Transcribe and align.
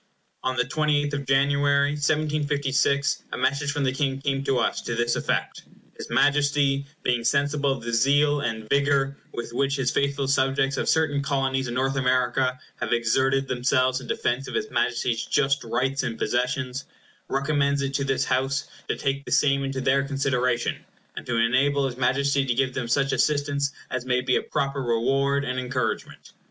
On 0.43 0.55
the 0.55 0.63
28th 0.63 1.13
of 1.13 1.25
January, 1.27 1.91
1756, 1.91 3.21
a 3.33 3.37
message 3.37 3.71
from 3.71 3.83
the 3.83 3.91
King 3.91 4.19
came 4.19 4.43
to 4.45 4.57
us, 4.57 4.81
to 4.81 4.95
this 4.95 5.15
effect: 5.15 5.61
"His 5.95 6.09
Majesty, 6.09 6.87
being 7.03 7.23
sensible 7.23 7.71
of 7.73 7.83
the 7.83 7.93
zeal 7.93 8.39
and 8.41 8.67
vigor 8.67 9.15
with 9.31 9.53
which 9.53 9.75
his 9.75 9.91
faithful 9.91 10.27
subjects 10.27 10.77
of 10.77 10.89
certain 10.89 11.21
Colonies 11.21 11.67
in 11.67 11.75
North 11.75 11.95
America 11.97 12.57
have 12.79 12.91
exerted 12.91 13.47
themselves 13.47 14.01
in 14.01 14.07
defence 14.07 14.47
of 14.47 14.55
his 14.55 14.71
Majesty's 14.71 15.23
just 15.23 15.63
rights 15.63 16.01
and 16.01 16.17
possessions, 16.17 16.83
recommends 17.27 17.83
it 17.83 17.93
to 17.93 18.03
this 18.03 18.25
House 18.25 18.65
to 18.87 18.95
take 18.95 19.23
the 19.23 19.31
same 19.31 19.63
into 19.63 19.81
their 19.81 20.01
consideration, 20.01 20.77
and 21.15 21.27
to 21.27 21.37
enable 21.37 21.85
his 21.85 21.95
Majesty 21.95 22.43
to 22.43 22.55
give 22.55 22.73
them 22.73 22.87
such 22.87 23.11
assistance 23.11 23.71
as 23.91 24.03
may 24.03 24.21
be 24.21 24.35
a 24.35 24.41
proper 24.41 24.81
reward 24.81 25.45
and 25.45 25.59
encouragement." 25.59 26.31